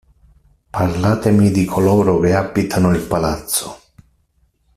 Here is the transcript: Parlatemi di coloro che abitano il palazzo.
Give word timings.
Parlatemi 0.71 1.51
di 1.51 1.63
coloro 1.63 2.19
che 2.19 2.33
abitano 2.33 2.89
il 2.91 3.05
palazzo. 3.05 3.81